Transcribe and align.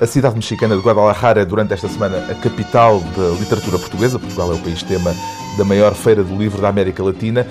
A 0.00 0.06
cidade 0.06 0.36
mexicana 0.36 0.76
de 0.76 0.80
Guadalajara 0.80 1.42
é 1.42 1.44
durante 1.44 1.74
esta 1.74 1.88
semana 1.88 2.18
a 2.30 2.34
capital 2.36 3.00
da 3.00 3.36
literatura 3.40 3.80
portuguesa. 3.80 4.16
Portugal 4.16 4.52
é 4.52 4.54
o 4.54 4.58
país 4.58 4.80
tema 4.80 5.12
da 5.56 5.64
maior 5.64 5.92
feira 5.92 6.22
do 6.22 6.36
livro 6.36 6.62
da 6.62 6.68
América 6.68 7.02
Latina 7.02 7.44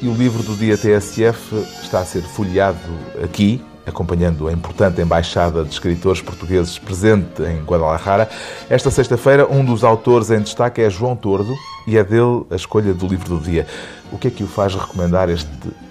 e 0.00 0.08
o 0.08 0.12
livro 0.12 0.42
do 0.42 0.56
dia 0.56 0.76
TSF 0.76 1.54
está 1.80 2.00
a 2.00 2.04
ser 2.04 2.22
folheado 2.22 2.76
aqui, 3.22 3.64
acompanhando 3.86 4.48
a 4.48 4.52
importante 4.52 5.00
embaixada 5.00 5.62
de 5.62 5.70
escritores 5.70 6.20
portugueses 6.20 6.76
presente 6.76 7.40
em 7.44 7.62
Guadalajara. 7.62 8.28
Esta 8.68 8.90
sexta-feira, 8.90 9.46
um 9.48 9.64
dos 9.64 9.84
autores 9.84 10.28
em 10.32 10.40
destaque 10.40 10.82
é 10.82 10.90
João 10.90 11.14
Tordo 11.14 11.54
e 11.86 11.96
é 11.96 12.02
dele 12.02 12.44
a 12.50 12.56
escolha 12.56 12.92
do 12.92 13.06
livro 13.06 13.38
do 13.38 13.38
dia. 13.38 13.64
O 14.10 14.18
que 14.18 14.26
é 14.26 14.30
que 14.32 14.42
o 14.42 14.48
faz 14.48 14.74
recomendar 14.74 15.30
este 15.30 15.48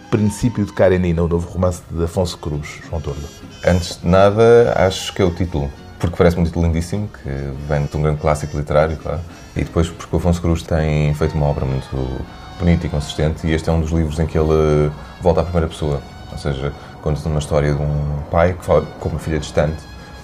Princípio 0.10 0.66
de 0.66 0.74
Karenina, 0.74 1.24
o 1.24 1.28
novo 1.30 1.50
romance 1.50 1.82
de 1.90 2.04
Afonso 2.04 2.38
Cruz, 2.38 2.82
João 2.90 3.00
Tordo? 3.00 3.24
Antes 3.66 4.02
de 4.02 4.10
nada, 4.10 4.74
acho 4.76 5.14
que 5.14 5.22
é 5.22 5.26
o 5.26 5.32
título, 5.32 5.72
porque 6.02 6.18
parece 6.18 6.38
um 6.38 6.44
título 6.44 6.66
lindíssimo, 6.66 7.08
que 7.08 7.30
vem 7.70 7.86
de 7.86 7.96
um 7.96 8.02
grande 8.02 8.20
clássico 8.20 8.58
literário, 8.58 8.98
claro, 8.98 9.22
e 9.56 9.64
depois 9.64 9.88
porque 9.88 10.14
o 10.16 10.18
Afonso 10.18 10.42
Cruz 10.42 10.64
tem 10.64 11.14
feito 11.14 11.36
uma 11.36 11.46
obra 11.46 11.64
muito 11.64 12.26
bonita 12.60 12.88
e 12.88 12.90
consistente, 12.90 13.46
e 13.46 13.54
este 13.54 13.70
é 13.70 13.72
um 13.72 13.80
dos 13.80 13.92
livros 13.92 14.20
em 14.20 14.26
que 14.26 14.38
ele 14.38 14.92
volta 15.22 15.42
à 15.42 15.44
primeira 15.44 15.68
pessoa, 15.68 16.02
ou 16.32 16.38
seja, 16.40 16.74
conta 17.04 17.30
uma 17.30 17.40
história 17.40 17.74
de 17.74 17.82
um 17.82 18.24
pai 18.32 18.54
que 18.54 18.66
fala 18.66 18.82
com 19.00 19.10
uma 19.10 19.20
filha 19.20 19.38
distante, 19.38 19.78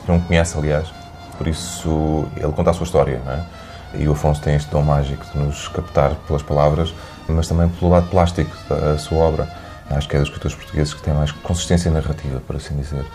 que 0.03 0.11
não 0.11 0.19
conhece, 0.19 0.57
aliás, 0.57 0.91
por 1.37 1.47
isso 1.47 2.25
ele 2.35 2.51
conta 2.51 2.71
a 2.71 2.73
sua 2.73 2.85
história, 2.85 3.21
não 3.23 3.33
é? 3.33 3.45
E 3.93 4.07
o 4.07 4.13
Afonso 4.13 4.41
tem 4.41 4.55
este 4.55 4.71
dom 4.71 4.81
mágico 4.81 5.23
de 5.31 5.37
nos 5.37 5.67
captar 5.67 6.15
pelas 6.27 6.41
palavras, 6.41 6.93
mas 7.27 7.47
também 7.47 7.69
pelo 7.69 7.91
lado 7.91 8.09
plástico 8.09 8.51
da 8.67 8.97
sua 8.97 9.19
obra. 9.19 9.47
Acho 9.89 10.09
que 10.09 10.15
é 10.15 10.19
dos 10.19 10.27
escritores 10.27 10.57
portugueses 10.57 10.93
que 10.93 11.01
tem 11.01 11.13
mais 11.13 11.31
consistência 11.31 11.89
narrativa, 11.89 12.41
por 12.45 12.55
assim 12.55 12.75
dizer. 12.75 13.05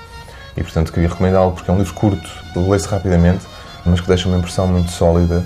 E, 0.57 0.63
portanto, 0.63 0.93
queria 0.93 1.09
recomendá-lo 1.09 1.53
porque 1.53 1.71
é 1.71 1.75
um 1.75 1.79
livro 1.79 1.95
curto, 1.95 2.29
lê-se 2.55 2.87
rapidamente, 2.89 3.45
mas 3.85 4.01
que 4.01 4.07
deixa 4.07 4.29
uma 4.29 4.39
impressão 4.39 4.67
muito 4.67 4.91
sólida 4.91 5.45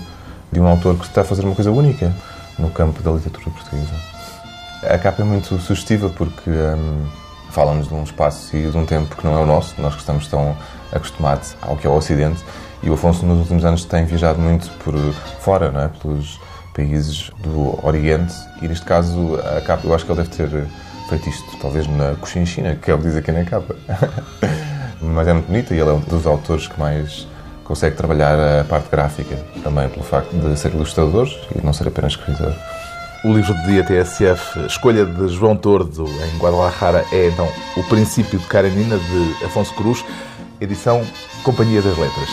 de 0.50 0.61
um 0.61 0.67
autor 0.67 0.97
que 0.97 1.05
está 1.05 1.20
a 1.20 1.25
fazer 1.25 1.44
uma 1.44 1.55
coisa 1.55 1.70
única 1.70 2.12
no 2.58 2.70
campo 2.70 3.03
da 3.03 3.11
literatura 3.11 3.50
portuguesa. 3.50 3.92
A 4.83 4.98
capa 4.98 5.22
é 5.22 5.25
muito 5.25 5.58
sugestiva 5.58 6.08
porque 6.11 6.50
hum, 6.50 7.06
fala-nos 7.50 7.89
de 7.89 7.94
um 7.94 8.03
espaço 8.03 8.56
e 8.56 8.70
de 8.70 8.77
um 8.77 8.84
tempo 8.84 9.16
que 9.16 9.25
não 9.25 9.36
é 9.36 9.41
o 9.41 9.47
nosso, 9.47 9.81
nós 9.81 9.94
que 9.94 10.00
estamos 10.00 10.27
tão 10.28 10.56
acostumados 10.92 11.56
ao 11.62 11.77
que 11.77 11.86
é 11.86 11.91
o 11.91 11.94
Ocidente, 11.94 12.44
e 12.83 12.91
o 12.91 12.94
Afonso 12.94 13.25
nos 13.25 13.38
últimos 13.41 13.64
anos 13.64 13.84
tem 13.84 14.05
viajado 14.05 14.38
muito 14.38 14.70
por 14.78 14.94
fora, 15.41 15.70
não 15.72 15.81
é? 15.81 15.88
pelos 15.88 16.38
países 16.75 17.31
do 17.38 17.84
Oriente, 17.84 18.34
e 18.61 18.69
neste 18.69 18.84
caso 18.84 19.36
a 19.56 19.61
capa 19.62 19.86
eu 19.86 19.94
acho 19.94 20.05
que 20.05 20.12
ele 20.12 20.22
deve 20.22 20.36
ter 20.36 20.66
feito 21.09 21.28
isto, 21.28 21.56
talvez 21.61 21.86
na 21.86 22.14
Cochinchina, 22.16 22.77
que 22.77 22.91
é 22.91 22.94
o 22.94 22.98
que 22.98 23.05
diz 23.05 23.16
aqui 23.16 23.33
na 23.33 23.44
capa. 23.44 23.75
Mas 25.00 25.28
é 25.28 25.33
muito 25.33 25.47
bonita 25.47 25.75
e 25.75 25.78
ele 25.78 25.91
é 25.91 25.92
um 25.92 26.00
dos 26.00 26.27
autores 26.27 26.66
que 26.66 26.78
mais 26.78 27.27
consegue 27.64 27.97
trabalhar 27.97 28.39
a 28.61 28.64
parte 28.64 28.89
gráfica, 28.91 29.36
também 29.62 29.88
pelo 29.88 30.05
facto 30.05 30.33
de 30.33 30.58
ser 30.58 30.72
ilustrador 30.72 31.28
e 31.55 31.64
não 31.64 31.72
ser 31.72 31.88
apenas 31.88 32.12
escritor. 32.12 32.55
O 33.25 33.33
livro 33.33 33.53
do 33.55 33.62
dia 33.64 33.83
TSF, 33.83 34.66
escolha 34.66 35.05
de 35.05 35.28
João 35.28 35.56
Tordo 35.56 36.05
em 36.06 36.38
Guadalajara, 36.38 37.05
é 37.11 37.28
então 37.28 37.48
O 37.77 37.83
Princípio 37.84 38.38
de 38.38 38.47
Karenina, 38.47 38.97
de 38.97 39.44
Afonso 39.44 39.75
Cruz, 39.75 40.05
edição 40.61 41.05
Companhia 41.42 41.83
das 41.83 41.98
Letras. 41.98 42.28